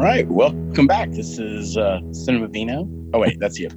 [0.00, 1.10] right, welcome back.
[1.10, 2.88] This is uh, Cinema Vino.
[3.12, 3.68] Oh wait, that's you.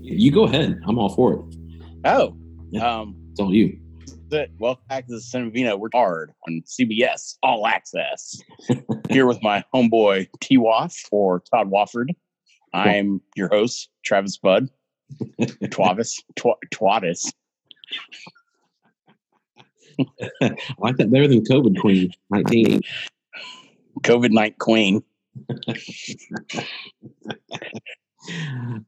[0.00, 0.80] You go ahead.
[0.86, 1.40] I'm all for it.
[2.04, 2.36] Oh,
[2.70, 3.00] Yeah.
[3.00, 3.78] um, It's all you.
[4.58, 5.76] welcome back to the Cinema Vino.
[5.76, 8.40] We're hard on CBS All Access.
[9.10, 12.08] Here with my homeboy T Waff or Todd Wofford.
[12.74, 14.68] I'm your host, Travis Budd.
[15.40, 17.32] Twavis, tw- Twatis.
[20.42, 22.82] I like that better than COVID Queen 19.
[24.02, 25.02] COVID night queen.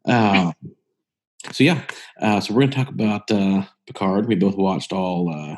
[0.06, 0.52] Uh,
[1.52, 1.82] so yeah,
[2.20, 4.26] uh, so we're gonna talk about uh, Picard.
[4.28, 5.56] We both watched all uh,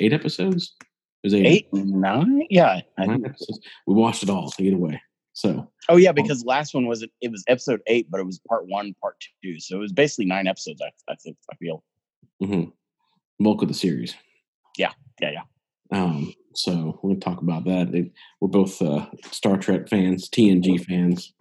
[0.00, 0.74] eight episodes.
[1.22, 2.42] It was eight, Eight, nine?
[2.50, 2.80] Yeah.
[2.98, 3.60] I nine think- episodes.
[3.86, 5.00] We watched it all either way.
[5.34, 8.66] So oh yeah, because last one was it was episode eight, but it was part
[8.66, 9.60] one, part two.
[9.60, 11.84] So it was basically nine episodes, I, I think I feel.
[12.42, 12.70] mm-hmm.
[13.44, 14.14] bulk of the series.
[14.78, 15.42] Yeah, yeah, yeah.
[16.02, 17.94] Um, so we're gonna talk about that.
[17.94, 21.32] It- we're both uh, Star Trek fans, TNG fans,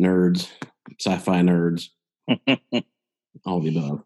[0.00, 0.50] nerds,
[1.00, 1.88] sci-fi nerds,
[3.46, 4.02] all the above.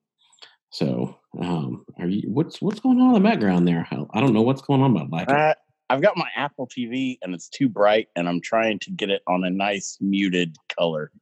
[0.70, 2.28] So, um, are you?
[2.30, 3.86] What's what's going on in the background there?
[3.90, 5.34] I, I don't know what's going on, but like it.
[5.34, 5.54] Uh,
[5.88, 9.22] I've got my Apple TV and it's too bright, and I'm trying to get it
[9.28, 11.12] on a nice muted color.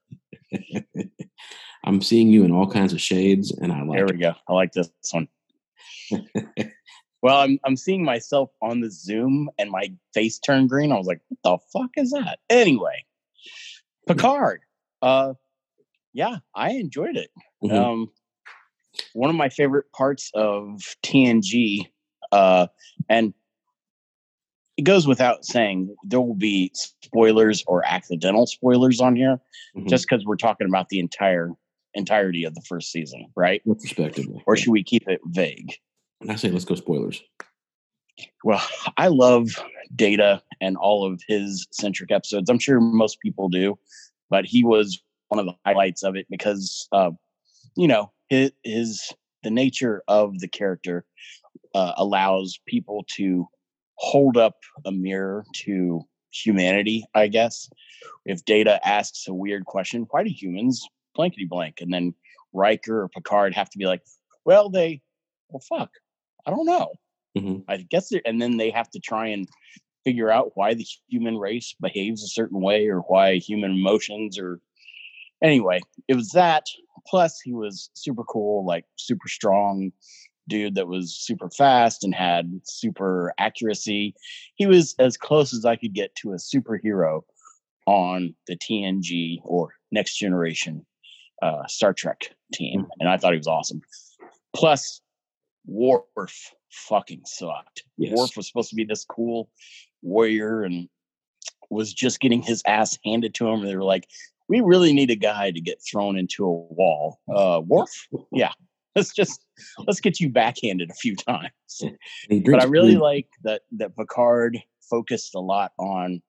[1.84, 4.12] I'm seeing you in all kinds of shades, and I like There it.
[4.12, 4.32] we go.
[4.48, 5.28] I like this one.
[7.24, 10.92] Well, I'm I'm seeing myself on the Zoom and my face turned green.
[10.92, 12.38] I was like, what the fuck is that?
[12.50, 13.06] Anyway,
[14.06, 14.60] Picard.
[15.00, 15.32] Uh
[16.12, 17.30] yeah, I enjoyed it.
[17.64, 17.72] Mhm.
[17.72, 18.10] Um
[19.14, 21.86] one of my favorite parts of TNG,
[22.30, 22.66] uh,
[23.08, 23.32] and
[24.76, 29.40] it goes without saying there will be spoilers or accidental spoilers on here,
[29.74, 29.88] Mhm.
[29.88, 31.52] just because we're talking about the entire
[31.94, 33.62] entirety of the first season, right?
[33.64, 34.42] retrospectively.
[34.46, 35.72] Or should we keep it vague?
[36.28, 37.22] I say let's go spoilers.
[38.44, 38.62] Well,
[38.96, 39.48] I love
[39.94, 42.48] Data and all of his centric episodes.
[42.48, 43.78] I'm sure most people do,
[44.30, 47.10] but he was one of the highlights of it because, uh,
[47.76, 49.12] you know, his, his
[49.42, 51.04] the nature of the character
[51.74, 53.46] uh, allows people to
[53.96, 57.04] hold up a mirror to humanity.
[57.14, 57.68] I guess
[58.24, 62.14] if Data asks a weird question, why do humans blankety blank, and then
[62.52, 64.02] Riker or Picard have to be like,
[64.44, 65.00] well, they,
[65.48, 65.90] well, fuck,
[66.46, 66.92] I don't know.
[67.36, 69.48] hmm I guess, and then they have to try and
[70.04, 74.60] figure out why the human race behaves a certain way or why human emotions or
[75.42, 76.66] anyway, it was that.
[77.06, 79.92] Plus, he was super cool, like super strong
[80.48, 84.14] dude that was super fast and had super accuracy.
[84.54, 87.22] He was as close as I could get to a superhero
[87.86, 90.84] on the TNG or Next Generation
[91.42, 93.82] uh, Star Trek team, and I thought he was awesome.
[94.54, 95.00] Plus,
[95.66, 97.84] Worf fucking sucked.
[97.96, 98.16] Yes.
[98.16, 99.48] Worf was supposed to be this cool
[100.02, 100.88] warrior and
[101.70, 103.60] was just getting his ass handed to him.
[103.60, 104.06] And they were like,
[104.48, 107.18] we really need a guy to get thrown into a wall.
[107.34, 107.90] Uh, Worf,
[108.32, 108.52] yeah,
[108.94, 109.44] let's just
[109.86, 111.50] let's get you backhanded a few times.
[112.28, 114.58] But I really like that that Picard
[114.90, 116.20] focused a lot on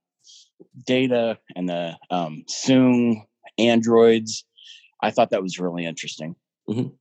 [0.85, 3.23] data and the um, Soong
[3.57, 4.45] androids.
[5.01, 6.35] I thought that was really interesting.
[6.69, 6.93] Mhm.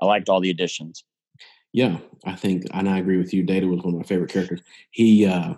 [0.00, 1.04] I liked all the additions.
[1.72, 3.42] Yeah, I think, and I agree with you.
[3.42, 4.60] Data was one of my favorite characters.
[4.90, 5.54] He, uh,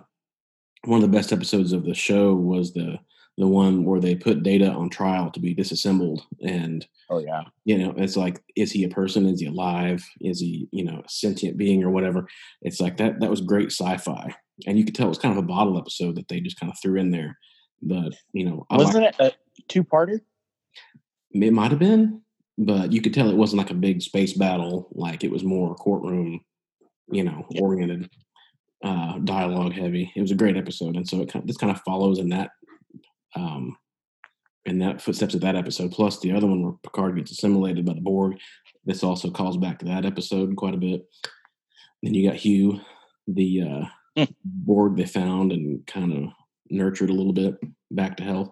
[0.85, 2.99] one of the best episodes of the show was the
[3.37, 7.77] the one where they put Data on trial to be disassembled, and Oh yeah, you
[7.77, 9.25] know, it's like, is he a person?
[9.25, 10.03] Is he alive?
[10.21, 12.27] Is he, you know, a sentient being or whatever?
[12.61, 13.19] It's like that.
[13.19, 14.35] That was great sci-fi,
[14.67, 16.71] and you could tell it was kind of a bottle episode that they just kind
[16.71, 17.37] of threw in there.
[17.81, 19.31] But you know, I wasn't it a
[19.67, 20.21] two-parter?
[21.31, 22.21] it might have been,
[22.57, 24.87] but you could tell it wasn't like a big space battle.
[24.91, 26.41] Like it was more courtroom,
[27.11, 27.61] you know, Yeah.
[27.61, 28.09] oriented,
[28.83, 30.11] uh, dialogue heavy.
[30.15, 32.29] It was a great episode, and so it kind of, this kind of follows in
[32.29, 32.51] that,
[33.35, 33.77] um,
[34.65, 35.91] in that footsteps of that episode.
[35.91, 38.37] Plus the other one where Picard gets assimilated by the Borg.
[38.85, 41.05] This also calls back to that episode quite a bit.
[42.01, 42.79] Then you got Hugh,
[43.27, 46.29] the uh, Borg they found and kind of
[46.69, 47.55] nurtured a little bit
[47.91, 48.51] back to health.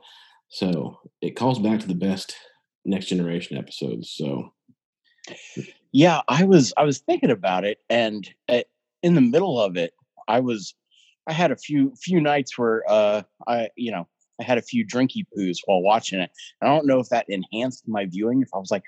[0.50, 2.36] So it calls back to the best
[2.86, 4.10] next generation episodes.
[4.16, 4.54] So
[5.92, 8.62] yeah, I was I was thinking about it, and uh,
[9.04, 9.94] in the middle of it,
[10.28, 10.74] I was
[11.28, 14.08] I had a few few nights where uh I you know
[14.40, 16.32] I had a few drinky poos while watching it.
[16.62, 18.42] I don't know if that enhanced my viewing.
[18.42, 18.84] If I was like,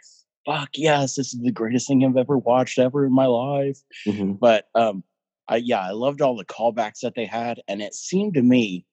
[0.46, 4.40] "Fuck yes, this is the greatest thing I've ever watched ever in my life," mhm.
[4.40, 5.04] but um,
[5.48, 8.86] I yeah, I loved all the callbacks that they had, and it seemed to me,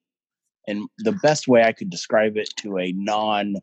[0.67, 3.57] and the best way I could describe it to a non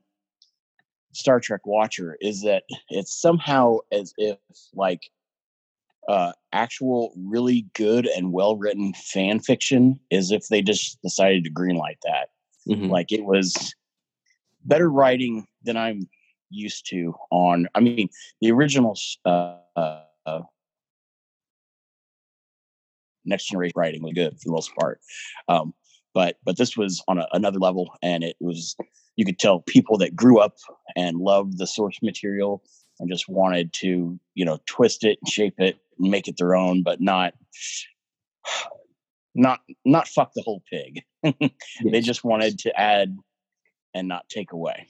[1.17, 4.37] Star Trek watcher is that it's somehow as if
[4.73, 5.09] like
[6.07, 11.51] uh actual really good and well written fan fiction is if they just decided to
[11.51, 12.29] greenlight that.
[12.69, 12.89] Mhm.
[12.89, 13.73] Like it was
[14.63, 16.07] better writing than I'm
[16.51, 18.09] used to on I mean
[18.39, 20.41] the original uh uh,
[23.25, 25.01] next generation writing was good for the most part.
[25.47, 25.73] Um
[26.17, 28.75] but but this was on a, another level and it was
[29.17, 30.55] you could tell people that grew up
[30.95, 32.63] and loved the source material
[32.99, 36.55] and just wanted to you know twist it and shape it and make it their
[36.55, 37.35] own but not
[39.35, 41.03] not not fuck the whole pig.
[41.91, 43.15] They just wanted to add
[43.93, 44.87] and not take away.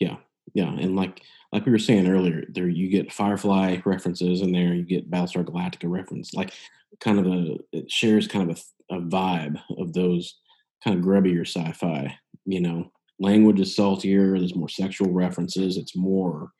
[0.00, 0.16] Yeah,
[0.54, 1.20] yeah, and like
[1.52, 5.44] like we were saying earlier, there you get Firefly references in there, you get Battlestar
[5.44, 6.54] Galactica reference, like
[7.00, 8.58] kind of a it shares kind of
[8.90, 10.38] a, a vibe of those
[10.84, 12.16] kind of grubbier sci-fi.
[12.44, 14.38] You know, language is saltier.
[14.38, 15.76] There's more sexual references.
[15.78, 16.50] It's more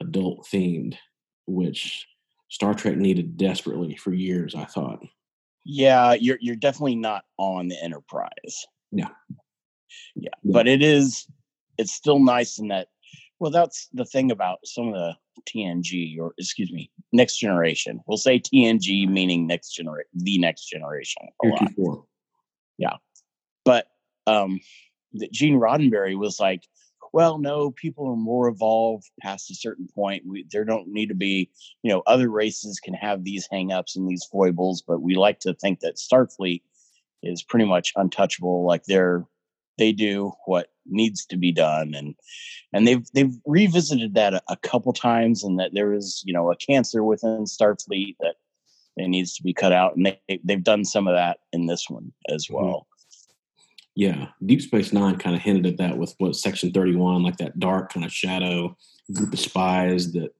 [0.00, 0.96] adult themed,
[1.46, 2.06] which
[2.50, 4.54] Star Trek needed desperately for years.
[4.54, 4.98] I thought.
[5.64, 9.08] yeah you're you're definitely not on the enterprise Yeah.
[10.16, 10.52] yeah Yeah.
[10.52, 11.26] but it is
[11.78, 12.88] it's still nice in that
[13.38, 15.14] well that's the thing about some of the
[15.48, 21.22] tng or excuse me next generation we'll say tng meaning next generation the next generation
[21.44, 21.60] a lot.
[21.60, 22.04] Heretofore.
[23.64, 23.88] But
[24.26, 24.60] um
[25.14, 26.62] that gene roddenberry was like
[27.12, 30.22] well no people are more evolved past a certain point.
[30.26, 31.50] We, there don't need to be
[31.82, 35.54] you know other races can have these hangups and these foibles but we like to
[35.54, 36.62] think that starfleet
[37.22, 38.64] is pretty much untouchable.
[38.66, 39.24] Like they're
[39.78, 42.14] they do what needs to be done and
[42.72, 46.50] and they've they've revisited that a, a couple times and that there is you know
[46.50, 48.36] a cancer within starfleet that
[48.96, 51.88] that needs to be cut out and they they've done some of that in this
[51.88, 52.54] one as Mhm.
[52.54, 52.86] well
[53.94, 57.36] Yeah, Deep Space Nine kind of hinted at that with what Section Thirty One, like
[57.36, 58.76] that dark kind of shadow
[59.12, 60.30] group of spies that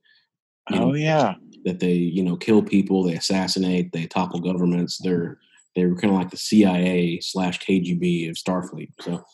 [0.70, 1.34] you know, oh yeah
[1.64, 4.98] that they you know kill people, they assassinate, they topple governments.
[5.02, 5.38] They're
[5.74, 8.90] they were kind of like the CIA slash KGB of Starfleet.
[9.00, 9.24] So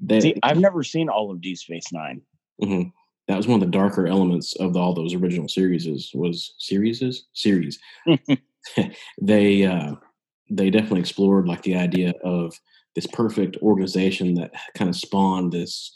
[0.00, 2.20] they, See, I've never seen all of Deep Space Nine.
[2.62, 2.92] Mhm.
[3.26, 5.88] that was one of the darker elements of all those original series.
[6.14, 7.78] Was series series
[9.20, 9.94] they uh,
[10.50, 12.58] they definitely explored like the idea of
[12.94, 15.92] this perfect organization that kind of spawned this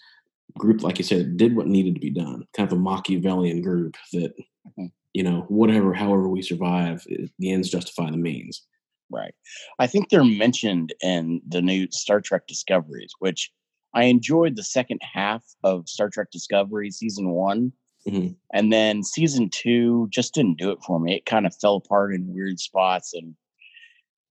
[0.56, 2.44] group, like you said, did what needed to be done.
[2.54, 4.34] Kind of a Machiavellian group that
[4.78, 4.90] Mhm.
[5.14, 7.04] you know whatever, however we survive,
[7.38, 8.62] the ends justify the means.
[9.10, 9.34] Right.
[9.78, 13.50] I think they're mentioned in the new Star Trek Discoveries, which
[13.94, 17.72] I enjoyed the second half of Star Trek Discovery season one.
[18.06, 18.36] Mhm.
[18.52, 21.14] And then season two just didn't do it for me.
[21.16, 23.14] It kind of fell apart in weird spots.
[23.14, 23.34] And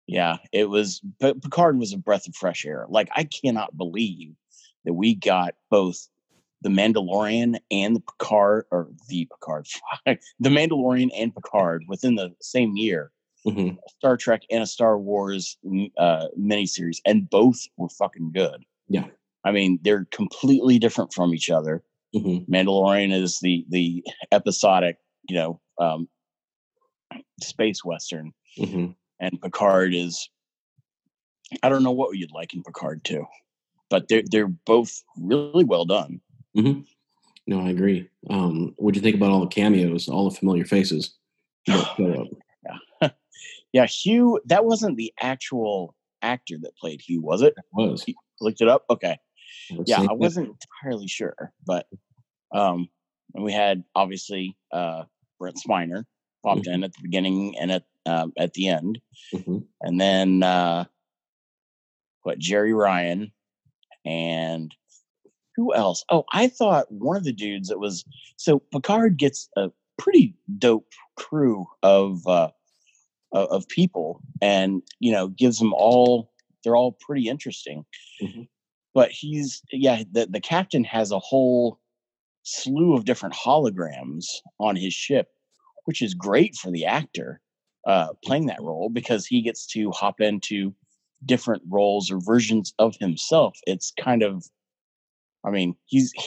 [0.08, 2.86] yeah, it was, but Picard was a breath of fresh air.
[2.90, 4.34] Like, I cannot believe
[4.86, 6.08] that we got both
[6.62, 9.68] the Mandalorian and the Picard, or the Picard,
[10.40, 13.12] the Mandalorian and Picard within the same year.
[13.46, 13.78] Mhm.
[13.98, 15.58] Star Trek and a Star Wars
[15.98, 18.64] uh, miniseries, and both were fucking good.
[18.88, 19.08] Yeah.
[19.44, 21.84] I mean, they're completely different from each other.
[22.16, 22.48] Mhm.
[22.48, 24.02] Mandalorian is the the
[24.32, 26.08] episodic, you know, um,
[27.42, 28.96] space western, Mhm.
[29.24, 30.30] And Picard is.
[31.62, 33.26] I don't know what you'd like in Picard too,
[33.90, 36.20] but they're they're both really well done.
[36.58, 36.86] Mhm.
[37.46, 38.10] No, I agree.
[38.30, 41.16] Um, what'd you think about all the cameos, all the familiar faces?
[41.68, 42.28] that
[43.02, 43.14] up?
[43.74, 44.40] Yeah, Hugh.
[44.46, 47.56] That wasn't the actual actor that played Hugh, was it?
[47.72, 48.06] was.
[48.40, 48.86] Looked it up.
[48.88, 49.18] Okay.
[49.72, 50.50] Let's yeah i wasn't
[50.82, 51.88] entirely sure but
[52.54, 52.90] um
[53.34, 55.04] and we had obviously uh
[55.40, 56.04] brent spiner
[56.44, 59.00] popped in at the beginning and at um, at the end
[59.34, 59.66] Mhm.
[59.82, 60.86] and then uh
[62.24, 63.32] what Jeri Ryan
[64.06, 64.74] and
[65.56, 68.04] who else oh i thought one of the dudes that was
[68.38, 72.50] so picard gets a pretty dope crew of uh
[73.32, 76.32] of, people and you know gives them all
[76.64, 77.84] they're all pretty interesting
[78.22, 78.48] Mhm.
[78.94, 81.80] but he's yeah the, the captain has a whole
[82.44, 84.26] slew of different holograms
[84.60, 85.30] on his ship
[85.86, 87.42] which is great for the actor
[87.86, 90.74] uh playing that role because he gets to hop into
[91.26, 93.58] different roles or versions of himself.
[93.66, 94.46] It's kind of,
[95.46, 96.14] I mean, he's.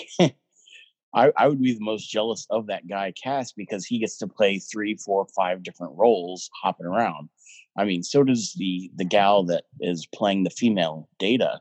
[1.15, 4.27] I, I would be the most jealous of that guy cast because he gets to
[4.27, 7.31] play three, four, five different roles hopping around.
[7.79, 11.61] I mean, so does the the gal that is playing the female Data,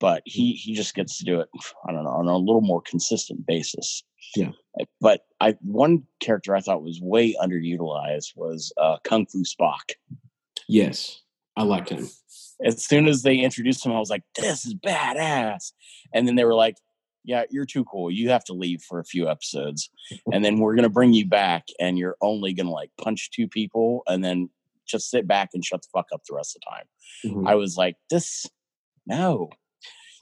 [0.00, 1.48] but he he just gets to do it.
[1.86, 4.02] I don't know on a little more consistent basis.
[4.36, 4.50] Yeah.
[5.00, 9.92] But I one character I thought was way underutilized was uh, Kung Fu Spock.
[10.68, 11.20] Yes,
[11.56, 12.08] I liked him.
[12.64, 15.72] As soon as they introduced him, I was like, "This is badass,"
[16.12, 16.76] and then they were like,
[17.28, 18.10] yeah, you're too cool.
[18.10, 19.90] You have to leave for a few episodes.
[20.32, 23.30] And then we're going to bring you back and you're only going to like punch
[23.30, 24.48] two people and then
[24.86, 27.42] just sit back and shut the fuck up the rest of the time.
[27.44, 27.46] Mhm.
[27.46, 28.46] I was like, this,
[29.06, 29.50] no.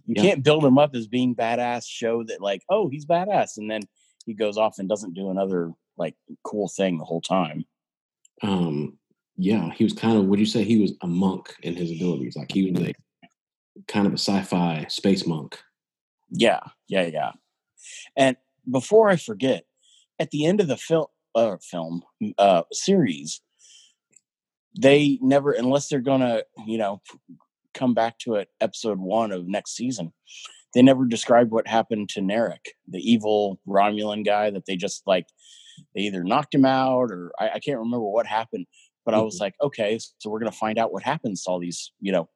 [0.07, 0.23] You Yeah.
[0.23, 3.59] can't build him up as being badass, show that like, oh, he's badass.
[3.59, 3.83] And then
[4.25, 7.65] he goes off and doesn't do another like cool thing the whole time.
[8.43, 8.99] um
[9.39, 12.37] yeah he was kind of would you say he was a monk in his abilities
[12.37, 12.97] like he was like
[13.89, 15.59] kind of a sci-fi space monk
[16.31, 17.33] Yeah, yeah, yeah.
[18.17, 18.37] And
[18.71, 19.65] before I forget,
[20.19, 22.03] at the end of the film, uh, film
[22.39, 23.41] uh, series,
[24.79, 27.01] they never, unless they're gonna, you know,
[27.77, 30.13] come back to it, episode one of next season.
[30.75, 35.27] They never described what happened to Narek, the evil Romulan guy that they just like,
[35.95, 38.67] they either knocked him out or I, I can't remember what happened.
[39.05, 39.45] But I was mm-hmm.
[39.45, 42.29] like, okay, so we're gonna find out what happens to all these, you know,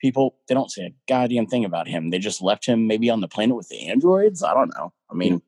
[0.00, 0.36] people.
[0.48, 2.10] They don't say a goddamn thing about him.
[2.10, 4.42] They just left him maybe on the planet with the androids.
[4.42, 4.92] I don't know.
[5.10, 5.42] I mean,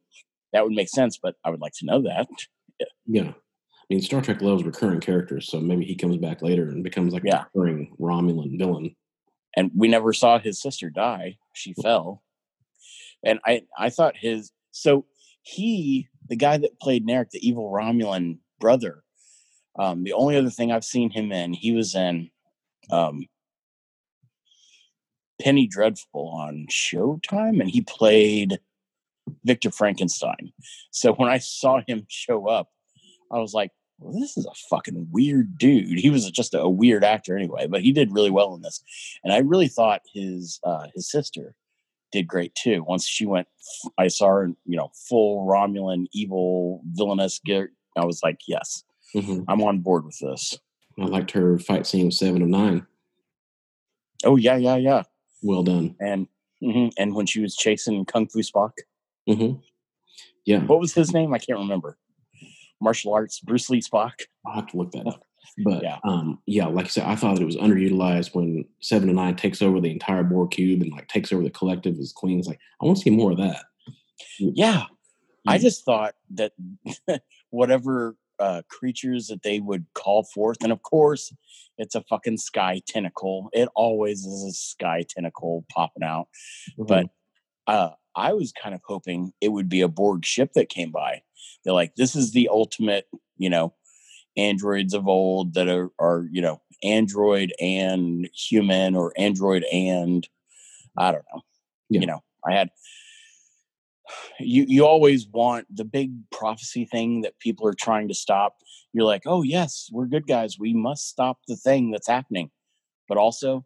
[0.52, 2.28] that would make sense, but I would like to know that.
[3.06, 6.84] yeah i mean star trek loves recurring characters so maybe he comes back later and
[6.84, 7.40] becomes like Yeah.
[7.40, 8.94] a recurring romulan villain
[9.56, 11.38] and we never saw his sister die.
[11.54, 12.22] She fell,
[13.24, 15.06] and I I thought his so
[15.42, 19.02] he the guy that played Narek, the evil Romulan brother.
[19.78, 22.30] Um, the only other thing I've seen him in, he was in
[22.90, 23.26] um,
[25.40, 28.58] Penny Dreadful on Showtime, and he played
[29.44, 30.52] Victor Frankenstein.
[30.90, 32.68] So when I saw him show up,
[33.32, 35.98] I was like, well, this is a fucking weird dude.
[35.98, 38.82] He was just a weird actor anyway, but he did really well in this.
[39.24, 41.54] And I really thought his uh, his sister
[42.12, 42.84] did great too.
[42.86, 43.48] Once she went,
[43.98, 47.40] I saw her, you know, full Romulan, evil, villainous.
[47.44, 47.72] Gear.
[47.96, 49.44] I was like, yes, Mhm.
[49.48, 50.58] I'm on board with this.
[50.98, 52.86] i liked her fight scene with seven of nine
[54.24, 55.02] Oh yeah, yeah, yeah.
[55.42, 56.28] well done And
[56.62, 58.72] mhm, and when she was chasing Kung Fu Spock,
[59.26, 59.54] hmm
[60.44, 61.34] yeah what was his name?
[61.34, 61.98] I can't remember.
[62.80, 64.12] Martial arts, Bruce Lee Spock.
[64.46, 65.24] i'll have to look that up
[65.64, 65.98] but Yeah.
[66.04, 69.34] um yeah like i said i thought that it was underutilized when seven of nine
[69.36, 72.58] takes over the entire Borg cube and like takes over the collective as queens like
[72.80, 73.64] i want to see more of that
[74.38, 74.84] Yeah,
[75.46, 76.52] I just thought that
[77.50, 81.32] whatever uh, creatures that they would call forth, and of course,
[81.78, 83.48] it's a fucking sky tentacle.
[83.52, 86.28] It always is a sky tentacle popping out.
[86.76, 87.06] But
[87.66, 91.22] uh, I was kind of hoping it would be a Borg ship that came by.
[91.64, 93.74] They're like, this is the ultimate, you know,
[94.36, 101.00] androids of old that are, are you know, android and human or android and mm-hmm.
[101.00, 101.42] I don't know.
[101.90, 102.00] Yeah.
[102.00, 102.70] You know, I had
[104.40, 108.56] you you always want the big prophecy thing that people are trying to stop.
[108.92, 110.58] You're like, oh yes, we're good guys.
[110.58, 112.50] We must stop the thing that's happening.
[113.08, 113.64] But also,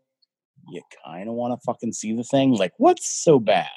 [0.68, 2.54] you kind of want to fucking see the thing.
[2.54, 3.70] Like, what's so bad?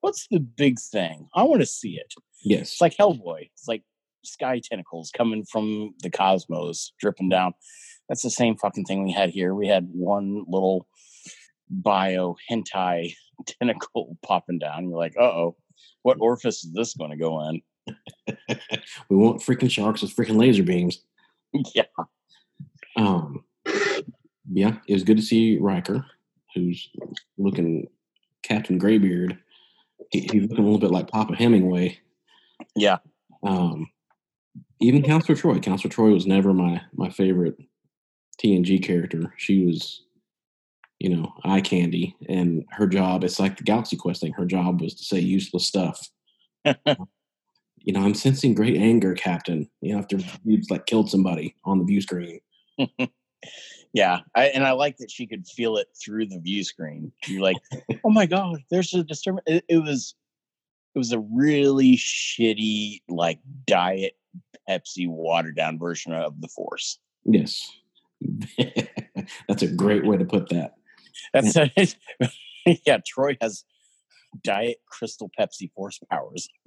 [0.00, 1.28] What's the big thing?
[1.34, 2.14] I want to see it.
[2.46, 3.50] Yes It's like Hellboy.
[3.52, 3.82] It's like
[4.24, 7.52] sky tentacles coming from the cosmos dripping down.
[8.08, 9.54] That's the same fucking thing we had here.
[9.54, 10.86] We had one little
[11.68, 13.14] bio hentai
[13.46, 14.88] tentacle popping down.
[14.88, 15.56] You're like, uh oh,
[16.02, 17.62] what orifice is this going to go in?
[19.08, 21.04] we want freaking sharks with freaking laser beams
[21.74, 21.84] yeah.
[22.96, 23.44] Um,
[24.50, 26.04] yeah, it was good to see Riker,
[26.54, 26.88] who's
[27.36, 27.88] looking
[28.42, 29.38] Captain Graybeard.
[30.10, 31.98] He, he's looking a little bit like Papa Hemingway.
[32.74, 32.98] Yeah.
[33.42, 33.88] Um,
[34.80, 35.62] even Counselor Troi.
[35.62, 37.56] Counselor Troi was never my my favorite
[38.42, 39.32] TNG character.
[39.36, 40.02] She was,
[40.98, 43.24] you know, eye candy, and her job.
[43.24, 44.32] It's like the Galaxy Quest thing.
[44.32, 46.08] Her job was to say useless stuff.
[46.64, 49.68] you know, I'm sensing great anger, Captain.
[49.80, 52.40] You know, after you've like killed somebody on the view screen.
[53.96, 54.20] Yeah.
[54.34, 57.10] I, and I like that she could feel it through the view screen.
[57.26, 57.56] You're like,
[58.04, 59.44] oh my God, there's a disturbance.
[59.46, 60.14] It, it was,
[60.96, 64.14] it was a really shitty, like diet
[64.66, 66.98] Pepsi watered down version of the Force.
[67.26, 67.70] Yes.
[69.46, 70.76] That's a great way to put that.
[71.34, 71.54] That's
[72.86, 72.98] yeah.
[73.06, 73.64] Troi has
[74.42, 76.48] diet Crystal Pepsi Force powers.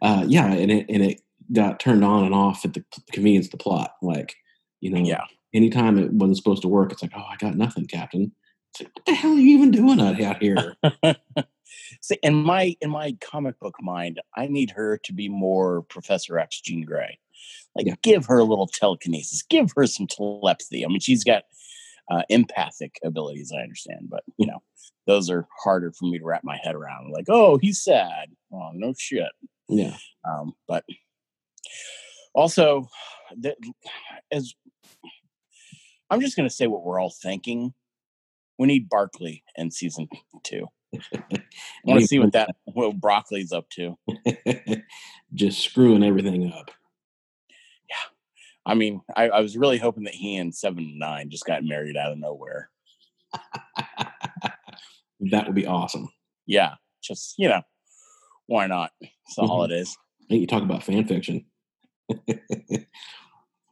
[0.00, 1.20] uh, yeah, and it and it
[1.52, 3.92] got turned on and off at the convenience of the plot.
[4.00, 4.34] Like,
[4.80, 5.24] you know, Yeah.
[5.52, 8.32] anytime it wasn't supposed to work, it's like, oh, I got nothing, Captain.
[8.78, 10.74] Like, what the hell are you even doing out, here?
[12.02, 16.38] See, in my in my comic book mind, I need her to be more Professor
[16.38, 17.18] X, Jean Grey.
[17.74, 17.94] Like, Yeah.
[18.02, 20.84] give her a little telekinesis, give her some telepathy.
[20.84, 21.44] I mean, she's got
[22.10, 24.62] uh, empathic abilities, I understand, but you know,
[25.06, 27.12] those are harder for me to wrap my head around.
[27.12, 28.28] Like, oh, he's sad.
[28.52, 29.30] Oh, no shit.
[29.68, 29.96] yeah.
[30.28, 30.84] Um, but
[32.34, 32.88] also,
[33.36, 33.54] the,
[34.30, 34.54] as
[36.10, 37.74] I'm just going to say what we're all thinking,
[38.58, 40.08] we need Barkley in season
[40.42, 40.66] two.
[40.94, 41.00] I
[41.84, 43.98] want to see what that what Broccoli's up to.
[45.34, 46.70] Just screwing everything up.
[47.88, 47.96] Yeah,
[48.66, 51.64] I mean, I, I was really hoping that he and Seven and Nine just got
[51.64, 52.70] married out of nowhere.
[55.30, 56.08] that would be awesome.
[56.46, 57.62] Yeah, just you know,
[58.46, 58.92] why not?
[59.00, 59.48] It's the Mhm.
[59.48, 59.96] holidays.
[60.22, 61.44] I think you talk about fan fiction.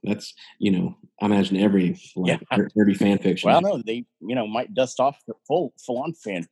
[0.06, 2.56] That's you know, I imagine every like Yeah.
[2.56, 3.48] ner- nerdy fan fiction.
[3.48, 6.46] Well, no, they you know might dust off the full full on fan.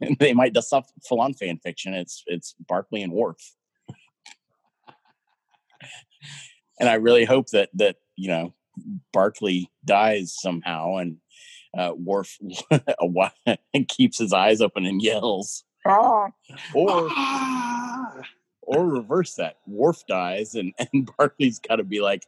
[0.18, 1.94] they might dust off full on fan fiction.
[1.94, 3.38] It's it's Barkley and Worf.
[6.80, 8.54] and I really hope that that you know
[9.12, 11.18] Barkley dies somehow and
[11.76, 12.38] uh, Worf
[12.70, 13.32] a while
[13.72, 16.28] and keeps his eyes open and yells, "Ah!"
[16.74, 18.12] or Ah!
[18.62, 19.58] Or reverse that.
[19.66, 22.26] Worf dies and and Barkley's got to be like.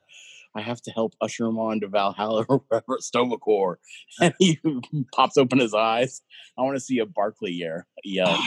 [0.57, 3.81] I have to help usher him on to Valhalla or wherever Sto-Vo-Kor.
[4.21, 4.61] And he
[5.13, 6.23] pops open his eyes.
[6.57, 8.39] I want to see a Barkley yell, yell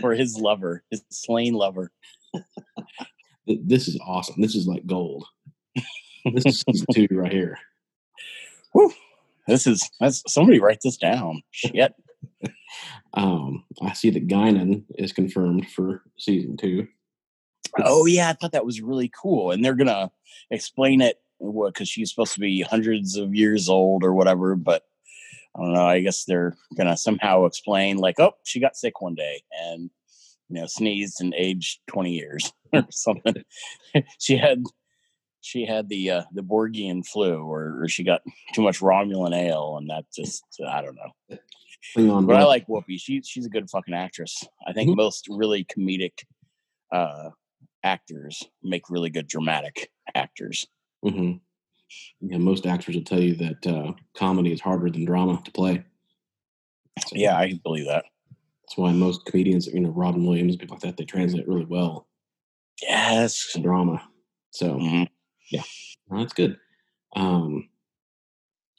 [0.00, 1.92] for his lover, his slain lover.
[3.46, 4.40] This is awesome.
[4.40, 5.26] This is like gold.
[6.32, 7.58] This is season two right here.
[8.72, 8.92] Whew.
[9.46, 11.42] This is that's somebody write this down.
[11.50, 11.94] Shit.
[13.14, 16.88] Um, I see that Guinan is confirmed for season two.
[17.78, 19.50] Oh yeah, I thought that was really cool.
[19.50, 20.10] And they're gonna
[20.50, 24.84] explain it because she's supposed to be hundreds of years old or whatever, but
[25.56, 25.86] I don't know.
[25.86, 29.90] I guess they're gonna somehow explain like, oh, she got sick one day and
[30.48, 33.44] you know sneezed and aged twenty years or something.
[34.18, 34.64] she had
[35.42, 38.22] she had the uh, the Borgian flu, or, or she got
[38.54, 41.38] too much Romulan ale, and that just I don't know.
[41.96, 42.98] Klingon But I like Whoopi.
[43.00, 44.44] She she's a good fucking actress.
[44.66, 44.96] I think Mhm.
[44.96, 46.24] most really comedic
[46.92, 47.30] uh,
[47.82, 50.66] actors make really good dramatic actors.
[51.04, 51.38] Mm-hmm.
[52.20, 55.84] Yeah, most actors will tell you that uh, comedy is harder than drama to play.
[57.06, 58.04] So Yeah, I can believe that.
[58.62, 62.06] that's why most comedians, you know, Robin Williams, people like that, they translate really well
[62.80, 63.56] Yes.
[63.60, 64.08] drama.
[64.50, 65.08] So Mhm.
[66.08, 66.58] well, that's good.
[67.16, 67.68] Um,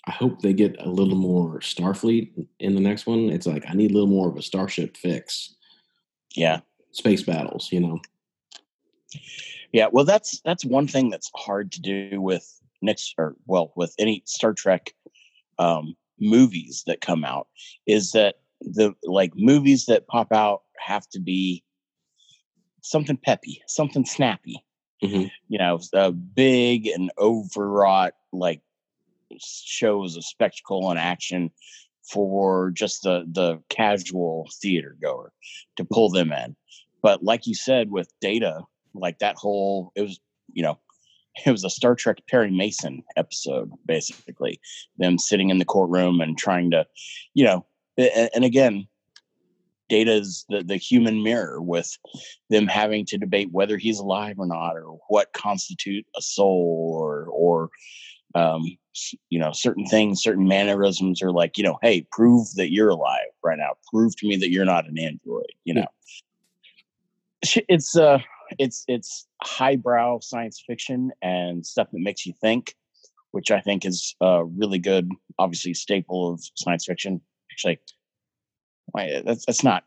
[0.06, 3.30] I hope they get a little more Starfleet in the next one.
[3.30, 5.56] It's like I need a little more of a starship fix,
[6.36, 6.60] Yeah.
[6.92, 7.72] space battles.
[7.72, 8.02] You know,
[9.72, 9.88] Yeah.
[9.92, 14.22] Well, that's that's one thing that's hard to do with next or well with any
[14.26, 14.94] Star Trek
[15.58, 17.48] um, movies that come out
[17.88, 21.64] is that the like movies that pop out have to be
[22.82, 24.64] something peppy, something snappy.
[25.02, 25.32] Mhm.
[25.48, 28.62] You know, uh, big and overwrought like
[29.42, 31.52] shows of spectacle and action
[32.12, 35.32] for just the the casual theater goer
[35.78, 36.56] to pull them in.
[37.02, 38.62] But like you said with Data,
[38.94, 40.20] like that whole it was
[40.52, 40.80] you know
[41.46, 44.60] it was a Star Trek Perry Mason episode basically
[44.98, 46.86] them sitting in the courtroom and trying to
[47.34, 47.66] you know
[47.98, 48.88] and again
[49.90, 51.98] Data's the the human mirror with
[52.50, 57.28] them having to debate whether he's alive or not or what constitute a soul or
[57.32, 57.70] or
[58.36, 58.64] um
[59.30, 63.30] you know certain things certain mannerisms are like you know hey prove that you're alive
[63.44, 63.72] right now.
[63.92, 65.88] Prove to me that you're not an android you know?
[67.68, 68.20] It's uh
[68.60, 72.76] it's it's highbrow science fiction and stuff that makes you think
[73.32, 77.22] which i think is uh really good obviously staple of science fiction.
[77.52, 77.80] Actually
[78.88, 79.84] why- that's that's not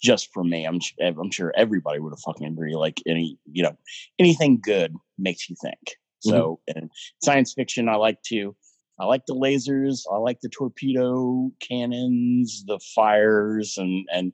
[0.00, 0.66] just for me.
[0.66, 3.76] I'm i'm sure everybody would have fucking agree like any you know
[4.18, 5.96] anything good makes you think
[6.30, 6.90] so in
[7.22, 8.54] science fiction i like to
[8.98, 14.32] i like the lasers i like the torpedo cannons the fires and and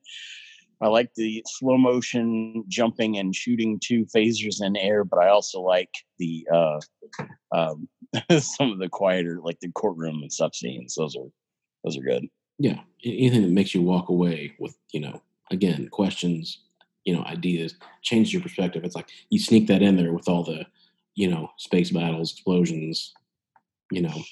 [0.83, 5.61] I like the slow motion jumping and shooting two phasers in air, but I also
[5.61, 6.81] like the uh,
[7.53, 7.87] um,
[8.39, 10.95] some of the quieter, like the courtroom and stuff scenes.
[10.95, 11.29] Those are
[11.85, 12.27] those are good.
[12.59, 16.59] yeah, anything that makes you walk away with, you know, again, questions,
[17.05, 18.85] you know, ideas, changes your perspective.
[18.85, 20.67] It's like you sneak that in there with all the,
[21.15, 23.13] you know, space battles, explosions,
[23.91, 24.23] you know,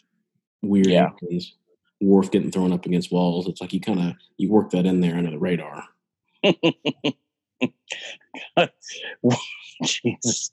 [0.62, 1.10] weird Yeah.
[1.22, 1.54] aliens,
[2.00, 3.48] Worf getting thrown up against walls.
[3.48, 5.84] It's like you kind of you work that in there under the radar.
[9.84, 10.50] Jesus,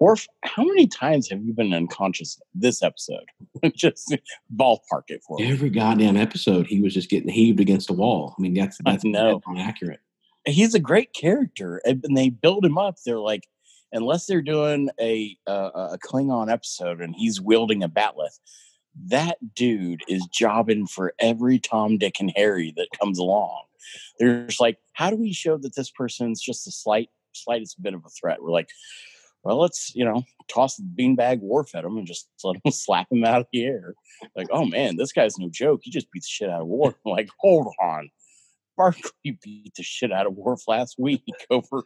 [0.00, 3.24] Worf, how many times have you been unconscious this episode?
[3.74, 4.16] just
[4.54, 5.50] ballpark it for me.
[5.50, 8.34] Every goddamn episode, he was just getting heaved against a wall.
[8.38, 10.00] I mean, that's I that's not accurate.
[10.46, 12.96] He's a great character, and they build him up.
[13.04, 13.46] They're like,
[13.92, 18.38] unless they're doing a uh, a Klingon episode and he's wielding a bat'leth,
[19.06, 23.64] that dude is jobbing for every Tom, Dick, and Harry that comes along.
[24.18, 28.04] There's like, how do we show that this person's just a slight, slightest bit of
[28.04, 28.42] a threat?
[28.42, 28.68] We're like,
[29.44, 33.06] well, let's you know toss the beanbag Worf at him and just let him slap
[33.10, 33.94] him out of the air.
[34.36, 35.80] Like, oh man, this guy's no joke.
[35.82, 36.70] He just beat the shit out of.
[36.70, 38.10] I'm like, hold on.
[38.76, 41.84] Barkley beat the shit out of Worf last week over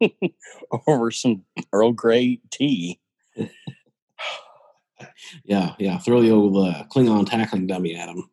[0.86, 3.00] over some Earl Grey tea.
[5.44, 5.98] Yeah, yeah.
[5.98, 8.28] Throw the old uh, Klingon tackling dummy at him.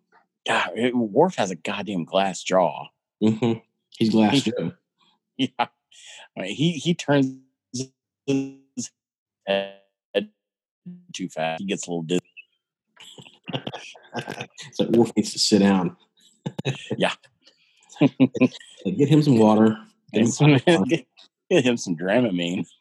[0.47, 2.87] God, it, Worf has a goddamn glass jaw.
[3.21, 3.53] hmm
[3.97, 4.71] He's Glass He- Joe.
[5.37, 5.67] Yeah, I
[6.37, 7.35] mean, he he turns
[7.73, 8.89] his
[9.45, 10.29] head
[11.11, 11.59] too fast.
[11.59, 12.23] He gets a little dizzy.
[14.71, 15.97] so Worf needs to sit down.
[16.97, 17.11] Yeah.
[17.99, 19.77] Get him some water.
[20.13, 20.85] Get him some some,
[21.49, 22.65] get, him some Dramamine.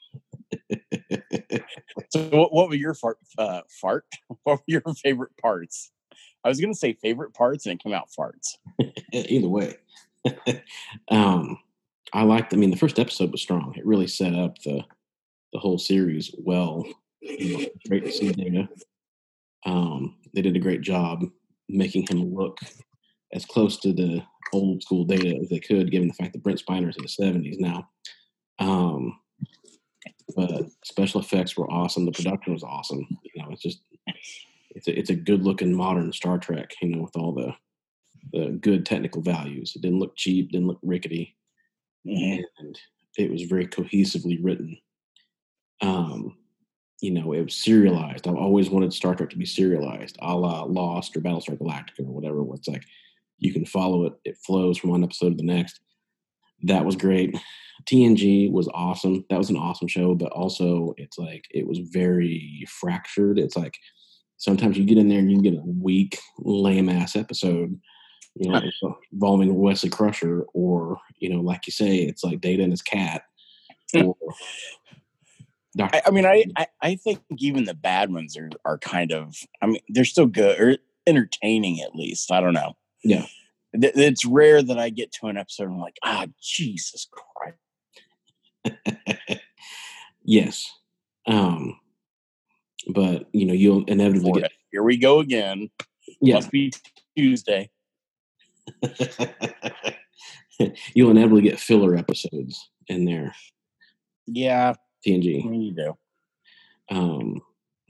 [2.11, 3.18] So, what, what were your fart?
[3.37, 4.05] Uh, fart?
[4.44, 5.90] What were your favorite parts?
[6.44, 8.57] I was gonna say favorite parts, and it came out farts.
[9.12, 9.74] Either way.
[11.11, 11.59] um,
[12.12, 12.53] I liked.
[12.53, 13.74] I mean, the first episode was strong.
[13.77, 14.85] It really set up the
[15.53, 16.85] the whole series well.
[17.88, 18.68] Great to see Data.
[19.66, 21.24] Um, they did a great job
[21.68, 22.59] making him look
[23.33, 24.22] as close to the
[24.53, 27.59] old school Data as they could, given the fact that Brent Spiner's in the seventies
[27.59, 27.88] now.
[28.59, 29.19] Um,
[30.37, 32.05] but special effects were awesome.
[32.07, 33.07] The production was awesome.
[33.23, 33.81] You know, it's just
[34.71, 36.73] it's a, it's a good looking modern Star Trek.
[36.81, 37.55] You know, with all the
[38.33, 39.73] the good technical values.
[39.77, 41.37] It didn't look cheap, didn't look rickety,
[42.07, 42.43] Mhm.
[42.59, 42.79] and
[43.19, 44.79] it was very cohesively written.
[45.81, 46.37] Um,
[47.01, 48.27] you know, it was serialized.
[48.27, 52.12] I've always wanted Star Trek to be serialized, a la Lost or Battlestar Galactica or
[52.12, 52.85] whatever, where it's like
[53.38, 55.81] you can follow it, it flows from one episode to the next.
[56.62, 57.37] That was great.
[57.87, 59.25] TNG was awesome.
[59.31, 63.39] That was an awesome show, but also it's like it was very fractured.
[63.39, 63.77] It's like
[64.37, 67.79] sometimes you get in there and you get a weak, lame ass episode,
[68.37, 68.61] you know,
[69.13, 73.23] involving Wesley Crusher, or you know, like you say, it's like Data and his cat,
[73.95, 74.17] or
[75.77, 75.99] Doctor.
[75.99, 79.35] I, I mean, I, I I think even the bad ones are are kind of.
[79.61, 82.31] I mean, they're still good or entertaining at least.
[82.33, 82.75] I don't know.
[83.03, 83.27] Yeah.
[83.73, 87.59] It's rare that I get to an episode and I'm like, ah, Jesus Christ.
[90.25, 90.71] Yes,
[91.27, 91.79] um,
[92.89, 94.51] but you know, you'll inevitably Florida.
[94.71, 95.71] Here we go again.
[96.07, 96.73] get yeah, Must be
[97.17, 97.71] Tuesday.
[100.95, 103.35] you'll inevitably get filler episodes in there.
[104.27, 104.75] Yeah,
[105.07, 105.45] TNG.
[105.45, 105.97] you do.
[106.91, 107.41] um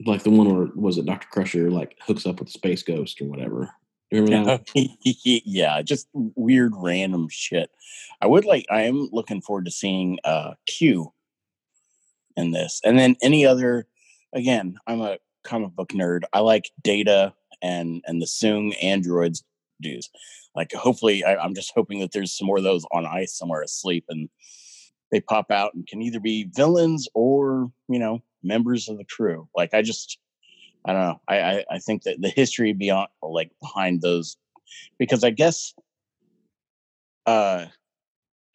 [0.05, 1.27] like the one where was it Dr.
[1.31, 3.71] Crusher like hooks up with space ghost or whatever.
[4.11, 4.89] Remember that?
[5.03, 7.71] yeah, just weird random shit.
[8.21, 11.13] I would like I am looking forward to seeing uh Q
[12.35, 12.81] in this.
[12.83, 13.87] And then any other
[14.33, 16.23] again, I'm a comic book nerd.
[16.33, 19.43] I like Data and and the Soong androids
[19.81, 20.09] dudes.
[20.55, 23.61] Like hopefully I, I'm just hoping that there's some more of those on ice somewhere
[23.61, 24.29] asleep and
[25.11, 29.47] they pop out and can either be villains or, you know, members of the crew.
[29.55, 30.17] Like I just
[30.85, 31.21] I don't know.
[31.27, 34.37] I, I I think that the history beyond like behind those
[34.97, 35.73] because I guess
[37.25, 37.65] uh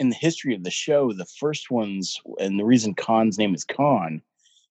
[0.00, 3.64] in the history of the show, the first ones and the reason Khan's name is
[3.64, 4.22] Khan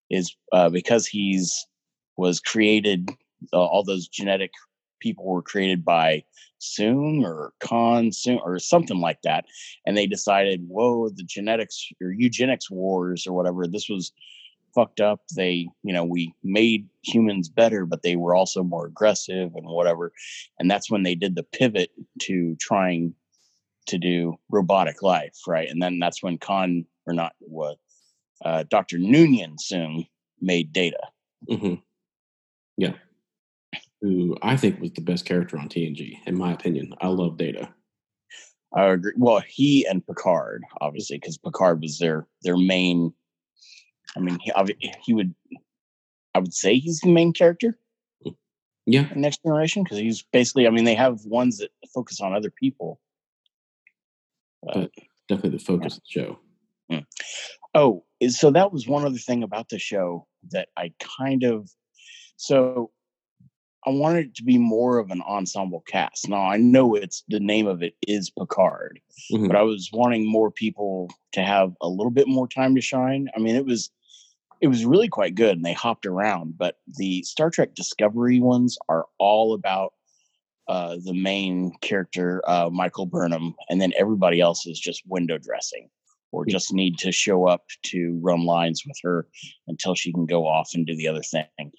[0.10, 1.68] is uh, because he's
[2.18, 3.12] was created.
[3.54, 4.52] Uh, all those genetic
[5.00, 6.24] people were created by
[6.60, 9.46] Soong or Khan Soong or something like that,
[9.86, 13.68] and they decided, whoa, the genetics or eugenics wars or whatever.
[13.68, 14.12] This was
[14.74, 15.22] fucked up.
[15.36, 20.12] They, you know, we made humans better, but they were also more aggressive and whatever.
[20.58, 21.92] And that's when they did the pivot
[22.24, 23.13] to trying
[23.89, 25.69] to do robotic life, right?
[25.69, 27.78] And then that's when Khan or not what
[28.43, 28.97] uh, Dr.
[28.97, 30.08] Noonien Soong
[30.41, 31.02] made Data.
[31.47, 31.75] hmm
[32.78, 32.93] Yeah.
[34.02, 36.93] Who I think was the best character on TNG, in my opinion.
[37.02, 37.69] I love Data.
[38.73, 39.13] I agree.
[39.17, 43.13] Well, he and Picard, obviously, because Picard was their their main.
[44.15, 44.52] I mean, he
[45.04, 45.36] he would.
[46.34, 47.78] I would say he's the main character
[48.86, 49.08] Yeah.
[49.15, 50.67] Next Generation because he's basically.
[50.67, 53.02] I mean, they have ones that focus on other people.
[54.63, 54.91] But
[55.28, 56.39] definitely the focus of the show.
[57.76, 61.69] Oh, so that was one other thing about the show that I kind of
[62.38, 62.91] so
[63.86, 66.28] I wanted it to be more of an ensemble cast.
[66.28, 69.00] Now I know it's the name of it is Picard,
[69.32, 69.48] Mhm.
[69.48, 73.30] but I was wanting more people to have a little bit more time to shine.
[73.36, 73.91] I mean, it was
[74.62, 78.78] it was really quite good and they hopped around, but the Star Trek Discovery ones
[78.89, 79.93] are all about
[80.69, 85.89] uh, the main character, uh, Michael Burnham, and then everybody else is just window dressing
[86.32, 89.27] or just need to show up to run lines with her
[89.67, 91.71] until she can go off and do the other thing.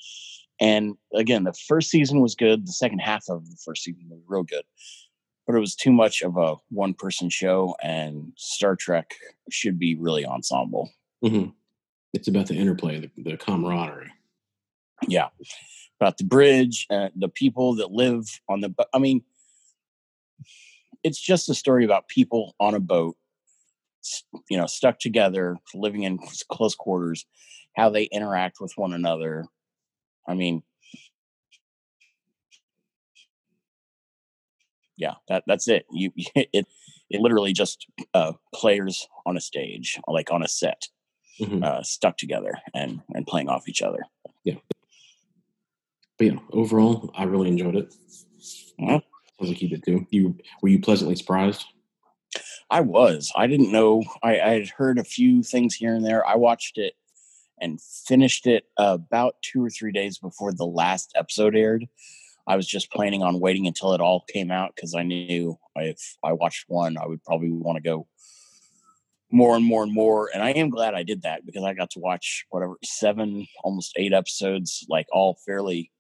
[0.61, 2.67] And again, the first season was good.
[2.67, 4.65] The second half of the first season was real good,
[5.47, 7.77] but it was too much of a one person show.
[7.81, 9.15] And Star Trek
[9.51, 10.91] should be really ensemble.
[11.25, 11.55] Mhm.
[12.13, 14.11] It's about the interplay, the, the camaraderie.
[15.09, 15.29] Yeah,
[16.01, 18.73] about the bridge, uh, the people that live on the.
[18.93, 19.23] I mean,
[21.03, 23.17] it's just a story about people on a boat,
[24.49, 27.27] you know, stuck together, living in close- quarters,
[27.77, 29.47] how they interact with one another.
[30.29, 30.63] I mean,
[34.97, 35.87] yeah, that that's it.
[35.91, 36.67] You it
[37.11, 40.89] it literally just uh, players on a stage, like on a set,
[41.41, 41.65] Mhm.
[41.65, 44.01] uh, stuck together and and playing off each other.
[46.21, 47.95] But yeah, overall, I really enjoyed it.
[48.79, 49.01] Mhm.
[49.01, 49.03] Sounds
[49.41, 50.07] like you did too.
[50.11, 51.65] You were you pleasantly surprised?
[52.69, 53.33] I was.
[53.35, 54.05] I didn't know.
[54.23, 56.25] I, I had heard a few things here and there.
[56.27, 56.93] I watched it
[57.59, 61.89] and finished it about two or three days before the last episode aired.
[62.47, 66.19] I was just planning on waiting until it all came out because I knew if
[66.23, 68.07] I watched one, I would probably want to go
[69.31, 70.29] more and more and more.
[70.35, 73.95] And I am glad I did that because I got to watch whatever seven, almost
[73.97, 75.91] eight episodes, like all fairly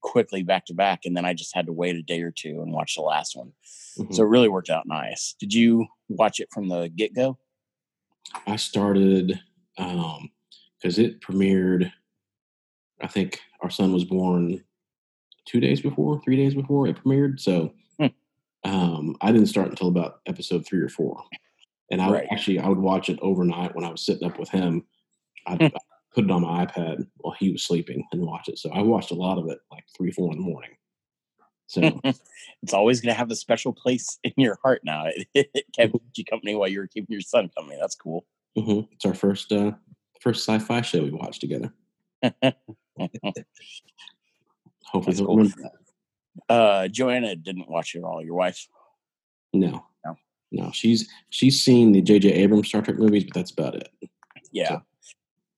[0.00, 1.00] quickly back to back.
[1.04, 3.36] And then I just had to wait a day or two and watch the last
[3.36, 3.52] one.
[3.98, 4.14] Mhm.
[4.14, 5.34] So it really worked out nice.
[5.40, 7.38] Did you watch it from the get go?
[8.46, 9.40] I started
[9.78, 10.30] um
[10.78, 11.90] because it premiered.
[13.00, 14.62] I think our son was born
[15.44, 17.40] two days before, three days before it premiered.
[17.40, 18.06] So Hmm.
[18.64, 21.22] um, I didn't start until about episode three or four.
[21.90, 22.28] And I Right.
[22.30, 24.86] actually I would watch it overnight when I was sitting up with him.
[25.46, 25.64] I'd, Hmm.
[25.66, 25.72] I'd
[26.14, 28.58] put it on my iPad while he was sleeping and watch it.
[28.58, 30.70] So I watched a lot of it like three, four in the morning.
[31.66, 32.00] So
[32.62, 35.04] it's always going to have a special place in your heart now.
[35.34, 37.76] It, kept you company while you were keeping your son company.
[37.80, 38.26] That's cool.
[38.56, 39.72] mhm, it's our first uh,
[40.20, 41.72] first sci-fi show we watched together.
[44.86, 45.36] Hopefully cool.
[45.36, 46.54] remember that.
[46.54, 48.24] uh, Joanna didn't watch it at all.
[48.24, 48.66] Your wife?
[49.52, 49.84] No.
[50.04, 50.16] No.
[50.50, 50.70] No.
[50.72, 52.32] She's she's seen the J.J.
[52.32, 53.88] Abrams Star Trek movies, but that's about it.
[54.52, 54.68] Yeah.
[54.68, 54.82] So-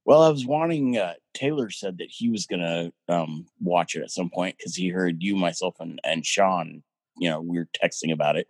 [0.04, 0.96] Well, I was wanting.
[0.96, 4.74] Uh, Taylor said that he was going to um, watch it at some point because
[4.74, 6.82] he heard you, myself, and and Sean.
[7.18, 8.46] You know, we were texting about it,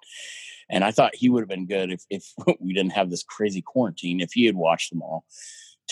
[0.71, 3.63] and I thought he would have been good if if we didn't have this crazy
[3.63, 4.21] quarantine.
[4.21, 5.25] If he had watched them all,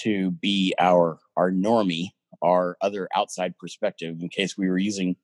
[0.01, 2.11] to be our our normie,
[2.43, 5.17] our other outside perspective, in case we were using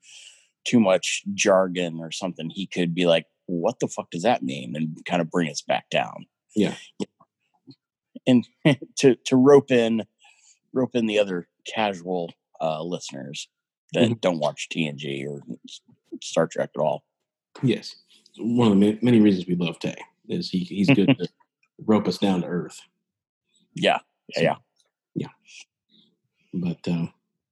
[0.64, 4.74] too much jargon or something, he could be like, "What the fuck does that mean?"
[4.74, 6.26] and kind of bring us back down.
[6.56, 6.74] Yeah.
[8.26, 8.46] and
[8.98, 10.04] to to rope in
[10.74, 13.48] rope in the other casual uh, listeners
[13.94, 14.20] that Mhm.
[14.20, 15.40] don't watch TNG or
[16.22, 17.04] Star Trek at all.
[17.62, 17.96] Yes.
[18.38, 19.94] One of the many reasons we love Tay
[20.28, 21.28] is he he's good to
[21.78, 22.80] rope us down to earth.
[23.74, 24.00] Yeah,
[24.36, 24.56] yeah,
[25.14, 25.28] yeah.
[26.52, 27.06] But uh,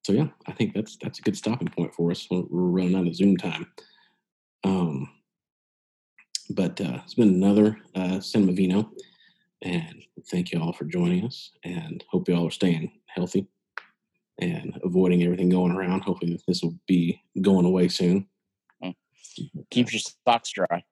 [0.04, 2.26] so yeah, I think that's that's a good stopping point for us.
[2.30, 3.66] We're, we're running out of Zoom time.
[4.64, 5.08] Um,
[6.50, 8.90] but uh, it's been another uh, Cinema Vino,
[9.62, 11.50] and thank you all for joining us.
[11.64, 13.46] And hope you all are staying healthy
[14.40, 16.00] and avoiding everything going around.
[16.02, 18.26] Hopefully, this will be going away soon.
[19.70, 20.84] Keep your socks dry.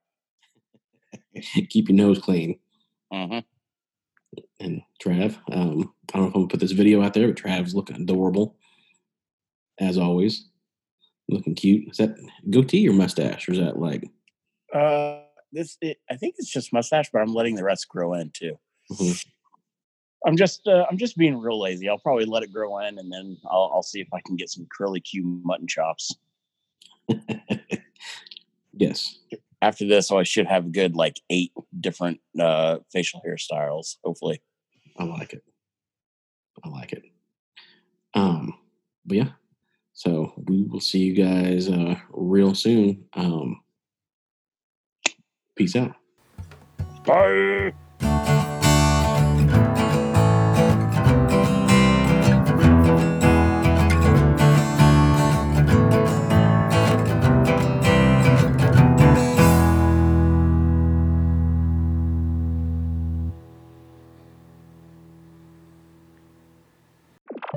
[1.69, 2.59] Keep your nose clean.
[3.13, 3.39] hmm
[4.61, 7.37] And Trav, um, I don't know if I'm gonna put this video out there, but
[7.37, 8.57] Trav's looking adorable,
[9.79, 10.49] as always.
[11.29, 11.91] Looking cute.
[11.91, 12.17] Is that
[12.49, 14.09] goatee or mustache, or is that like?
[14.75, 18.31] Uh, this it, I think it's just mustache, but I'm letting the rest grow in
[18.31, 18.59] too.
[18.91, 19.27] Mhm.
[20.27, 21.89] I'm just uh, I'm just being real lazy.
[21.89, 24.51] I'll probably let it grow in, and then I'll, I'll see if I can get
[24.51, 26.15] some curly Q mutton chops.
[28.73, 29.19] yes.
[29.63, 33.97] After this, I should have a good like eight different uh, facial hairstyles.
[34.05, 34.43] Hopefully,
[34.99, 35.43] I like it.
[36.65, 37.05] I like it.
[38.15, 38.55] Um,
[39.07, 39.29] but yeah.
[39.93, 43.05] So we will see you guys uh real soon.
[43.13, 43.61] Um
[45.57, 45.95] peace out.
[47.05, 47.73] bye.